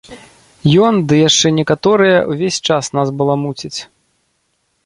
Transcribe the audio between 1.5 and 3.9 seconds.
некаторыя ўвесь час нас баламуцяць.